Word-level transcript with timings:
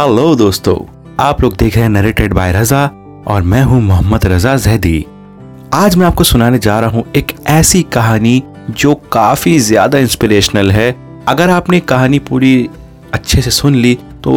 Hello 0.00 0.34
दोस्तों, 0.34 0.76
आप 1.20 1.40
लोग 1.42 1.56
देख 1.56 1.74
रहे 1.74 1.82
हैं 1.82 1.88
नरेटेड 1.90 2.34
बाय 2.34 2.52
रजा 2.52 2.84
और 3.26 3.42
मैं 3.42 3.62
हूँ 3.62 3.80
मोहम्मद 3.82 4.24
रजा 4.24 4.54
जैदी। 4.56 5.04
आज 5.74 5.96
मैं 5.96 6.06
आपको 6.06 6.24
सुनाने 6.24 6.58
जा 6.58 6.78
रहा 6.80 6.90
हूँ 6.90 7.04
एक 7.16 7.32
ऐसी 7.48 7.82
कहानी 7.92 8.42
जो 8.70 8.94
काफ़ी 9.12 9.58
ज़्यादा 9.58 9.98
इंस्पिरेशनल 9.98 10.70
है। 10.70 10.90
अगर 11.28 11.50
आपने 11.50 11.80
कहानी 11.82 12.18
पूरी 12.20 12.68
अच्छे 13.14 13.42
से 13.42 13.50
सुन 13.50 13.74
ली 13.74 13.94
तो 14.24 14.32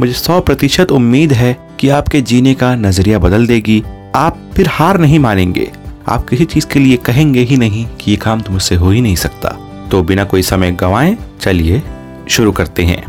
मुझे 0.00 0.12
सौ 0.12 0.40
प्रतिशत 0.40 0.92
उम्मीद 0.92 1.32
है 1.32 1.56
कि 1.80 1.88
आपके 1.90 2.20
जीने 2.22 2.54
का 2.54 2.74
नज़रिया 2.76 3.18
बदल 3.18 3.46
देगी। 3.46 3.82
आप 4.16 4.42
फिर 4.56 4.68
हार 4.70 4.98
नहीं 4.98 5.18
मानेंगे। 5.18 5.70
आप 6.08 6.28
किसी 6.28 6.44
चीज़ 6.44 6.66
के 6.66 6.80
लिए 6.80 6.96
कहेंगे 6.96 7.40
ही 7.40 7.56
नहीं 7.56 7.86
कि 8.00 8.10
ये 8.10 8.16
काम 8.16 8.40
तो 8.40 8.52
मुझसे 8.52 8.74
हो 8.74 8.90
ही 8.90 9.00
नहीं 9.00 9.16
सकता। 9.18 9.56
तो 9.90 10.02
बिना 10.02 10.24
कोई 10.24 10.42
समय 10.44 10.72
गवाएँ, 10.72 11.16
चलिए 11.40 11.82
शुरू 12.30 12.52
करते 12.52 12.82
हैं। 12.84 13.04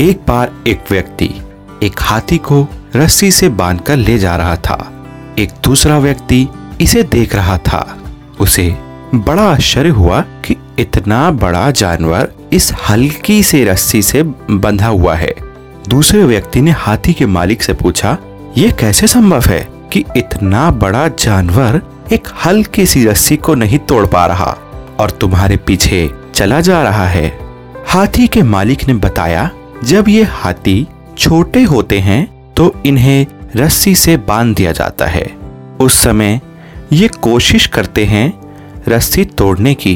एक 0.00 0.20
बार 0.28 0.52
एक 0.66 0.84
व्यक्ति 0.90 1.30
एक 1.82 2.00
हाथी 2.00 2.38
को 2.38 2.68
रस्सी 2.96 3.30
से 3.30 3.48
बांधकर 3.48 3.96
ले 3.96 4.18
जा 4.18 4.36
रहा 4.36 4.56
था। 4.56 5.06
एक 5.38 5.50
दूसरा 5.64 5.98
व्यक्ति 5.98 6.48
इसे 6.80 7.02
देख 7.02 7.34
रहा 7.34 7.58
था। 7.58 7.98
उसे 8.40 8.76
बड़ा 9.14 9.42
आश्चर्य 9.42 9.88
हुआ 9.88 10.20
कि 10.20 10.56
इतना 10.78 11.30
बड़ा 11.30 11.70
जानवर 11.70 12.28
इस 12.52 12.72
हल्की 12.88 13.42
से 13.42 13.64
रस्सी 13.64 14.02
से 14.02 14.22
बंधा 14.50 14.86
हुआ 14.86 15.14
है। 15.14 15.34
दूसरे 15.88 16.24
व्यक्ति 16.24 16.60
ने 16.60 16.70
हाथी 16.70 17.12
के 17.12 17.26
मालिक 17.26 17.62
से 17.62 17.72
पूछा 17.72 18.18
यह 18.58 18.70
कैसे 18.70 19.06
संभव 19.06 19.42
है 19.46 19.68
कि 19.92 20.04
इतना 20.16 20.70
बड़ा 20.70 21.08
जानवर 21.08 21.82
एक 22.12 22.28
हल्की 22.46 22.86
सी 22.86 23.04
रस्सी 23.04 23.36
को 23.36 23.54
नहीं 23.54 23.78
तोड़ 23.78 24.06
पा 24.06 24.26
रहा 24.26 24.58
और 24.98 25.10
तुम्हारे 25.10 25.56
पीछे 25.56 26.10
चला 26.34 26.60
जा 26.60 26.82
रहा 26.82 27.06
है? 27.06 27.38
हाथी 27.88 28.28
के 28.28 28.42
मालिक 28.42 28.88
ने 28.88 28.94
बताया 28.94 29.50
जब 29.84 30.08
ये 30.08 30.22
हाथी 30.22 30.86
छोटे 31.18 31.62
होते 31.62 31.98
हैं 31.98 32.54
तो 32.54 32.72
इन्हें 32.86 33.26
रस्सी 33.56 33.94
से 33.94 34.16
बाँध 34.18 34.56
दिया 34.56 34.72
जाता 34.72 35.06
है। 35.06 35.24
उस 35.80 36.02
समय 36.02 36.40
ये 36.92 37.08
कोशिश 37.22 37.66
करते 37.66 38.04
हैं 38.04 38.32
रस्सी 38.88 39.24
तोड़ने 39.24 39.74
की, 39.74 39.94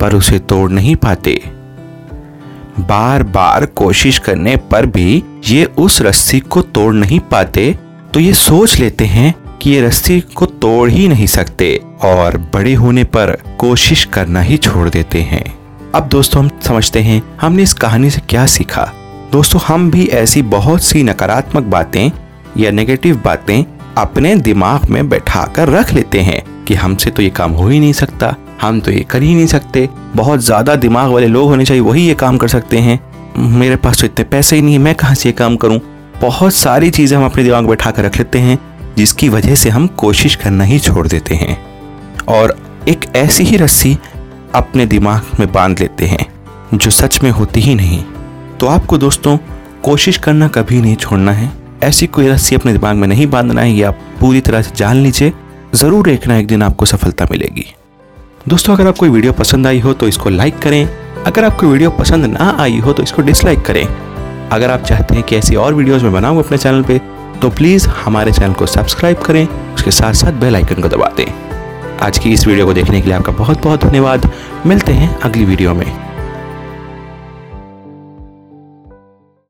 पर 0.00 0.14
उसे 0.14 0.38
तोड़ 0.38 0.70
नहीं 0.70 0.96
पाते। 0.96 1.40
बार 2.80 3.22
बार 3.22 3.66
कोशिश 3.66 4.18
करने 4.18 4.56
पर 4.70 4.86
भी 4.86 5.22
ये 5.46 5.64
उस 5.78 6.00
रस्सी 6.02 6.40
को 6.40 6.62
तोड़ 6.62 6.94
नहीं 6.94 7.20
पाते 7.20 7.72
तो 8.14 8.20
ये 8.20 8.32
सोच 8.34 8.78
लेते 8.80 9.04
हैं 9.04 9.34
कि 9.58 9.70
ये 9.70 9.80
रस्सी 9.80 10.20
को 10.20 10.46
तोड़ 10.46 10.90
ही 10.90 11.08
नहीं 11.08 11.26
सकते 11.26 11.80
और 12.02 12.36
बड़े 12.54 12.74
होने 12.74 13.04
पर 13.06 13.36
कोशिश 13.58 14.04
करना 14.04 14.40
ही 14.40 14.56
छोड़ 14.56 14.88
देते 14.88 15.22
हैं। 15.22 15.44
अब 15.94 16.08
दोस्तों, 16.08 16.42
हम 16.44 16.50
समझते 16.62 17.00
हैं 17.00 17.22
हमने 17.40 17.62
इस 17.62 17.72
कहानी 17.74 18.10
से 18.10 18.20
क्या 18.28 18.46
सीखा। 18.46 18.92
दोस्तों, 19.36 19.60
हम 19.60 19.90
भी 19.90 20.04
ऐसी 20.06 20.40
बहुत 20.42 20.82
सी 20.82 21.02
नकारात्मक 21.02 21.62
बातें 21.62 22.10
या 22.56 22.70
नेगेटिव 22.70 23.16
बातें 23.24 23.64
अपने 23.98 24.34
दिमाग 24.36 24.88
में 24.90 25.08
बैठा 25.08 25.44
कर 25.56 25.68
रख 25.68 25.92
लेते 25.92 26.20
हैं 26.20 26.64
कि 26.64 26.74
हमसे 26.74 27.10
तो 27.10 27.22
ये 27.22 27.30
काम 27.30 27.52
हो 27.52 27.66
ही 27.68 27.80
नहीं 27.80 27.92
सकता, 27.92 28.34
हम 28.62 28.80
तो 28.80 28.90
ये 28.90 29.00
कर 29.00 29.22
ही 29.22 29.34
नहीं 29.34 29.46
सकते। 29.46 29.88
बहुत 30.14 30.40
ज़्यादा 30.40 30.76
दिमाग 30.76 31.10
वाले 31.10 31.26
लोग 31.26 31.48
होने 31.48 31.64
चाहिए, 31.64 31.82
वही 31.82 32.06
ये 32.06 32.14
काम 32.14 32.38
कर 32.38 32.48
सकते 32.48 32.78
हैं। 32.78 32.98
मेरे 33.36 33.76
पास 33.76 34.00
तो 34.00 34.06
इतने 34.06 34.24
पैसे 34.24 34.56
ही 34.56 34.62
नहीं 34.62 34.74
है, 34.74 34.80
मैं 34.80 34.94
कहाँ 34.94 35.14
से 35.14 35.28
ये 35.28 35.32
काम 35.34 35.56
करूँ? 35.56 35.80
बहुत 36.20 36.54
सारी 36.54 36.90
चीज़ें 36.90 37.16
हम 37.18 37.24
अपने 37.24 37.44
दिमाग 37.44 37.60
में 37.60 37.70
बैठा 37.70 37.90
कर 37.90 38.04
रख 38.04 38.18
लेते 38.18 38.38
हैं, 38.38 38.58
जिसकी 38.96 39.28
वजह 39.28 39.54
से 39.54 39.70
हम 39.70 39.86
कोशिश 39.98 40.36
करना 40.36 40.64
ही 40.64 40.78
छोड़ 40.80 41.06
देते 41.08 41.34
हैं। 41.34 41.58
और 42.28 42.58
एक 42.88 43.06
ऐसी 43.16 43.44
ही 43.44 43.56
रस्सी 43.56 43.96
अपने 44.54 44.86
दिमाग 44.88 45.38
में 45.40 45.52
बाँध 45.52 45.80
लेते 45.80 46.06
हैं, 46.06 46.26
जो 46.74 46.90
सच 46.92 47.22
में 47.22 47.30
होती 47.30 47.60
ही 47.60 47.74
नहीं। 47.74 48.04
तो 48.60 48.66
आपको 48.66 48.98
दोस्तों, 48.98 49.36
कोशिश 49.84 50.16
करना 50.16 50.46
कभी 50.48 50.80
नहीं 50.80 50.96
छोड़ना 50.96 51.32
है। 51.32 51.50
ऐसी 51.84 52.06
कोई 52.06 52.28
रस्सी 52.28 52.54
अपने 52.54 52.72
दिमाग 52.72 52.96
में 52.96 53.06
नहीं 53.08 53.26
बांधना 53.26 53.60
है, 53.60 53.72
या 53.72 53.90
पूरी 54.20 54.40
तरह 54.40 54.62
से 54.62 54.74
जान 54.76 54.96
लीजिए। 54.96 55.32
ज़रूर 55.74 56.08
एक 56.08 56.26
ना 56.26 56.36
एक 56.36 56.46
दिन 56.46 56.62
आपको 56.62 56.86
सफलता 56.86 57.26
मिलेगी। 57.30 57.64
दोस्तों, 58.48 58.74
अगर 58.74 58.86
आपको 58.86 59.06
वीडियो 59.06 59.32
पसंद 59.32 59.66
आई 59.66 59.80
हो 59.80 59.92
तो 59.92 60.08
इसको 60.08 60.30
लाइक 60.30 60.58
करें। 60.58 60.88
अगर 61.26 61.44
आपको 61.44 61.66
वीडियो 61.66 61.90
पसंद 61.90 62.26
ना 62.28 62.56
आई 62.60 62.78
हो 62.78 62.92
तो 62.92 63.02
इसको 63.02 63.22
डिसलाइक 63.22 63.62
करें। 63.62 63.86
अगर 64.48 64.70
आप 64.70 64.82
चाहते 64.82 65.14
हैं 65.14 65.22
कि 65.24 65.36
ऐसी 65.36 65.56
और 65.56 65.74
वीडियोस 65.74 66.02
में 66.02 66.12
बनाऊँ 66.12 66.38
अपने 66.38 66.58
चैनल 66.58 66.82
पे 66.82 67.00
तो 67.42 67.50
प्लीज़ 67.50 67.88
हमारे 67.88 68.32
चैनल 68.32 68.52
को 68.52 68.66
सब्सक्राइब 68.66 69.18
करें, 69.18 69.46
उसके 69.74 69.90
साथ 69.90 70.12
साथ 70.14 70.40
बेल 70.40 70.56
आइकन 70.56 70.82
को 70.82 70.88
दबा 70.88 71.12
दें। 71.16 71.26
आज 72.02 72.18
की 72.18 72.32
इस 72.32 72.46
वीडियो 72.46 72.66
को 72.66 72.74
देखने 72.74 73.00
के 73.00 73.08
लिए 73.08 73.16
आपका 73.16 73.32
बहुत 73.34 73.62
बहुत 73.64 73.84
धन्यवाद। 73.84 74.30
मिलते 74.66 74.92
हैं 74.92 75.16
अगली 75.20 75.44
वीडियो 75.44 75.74
में। 75.74 76.05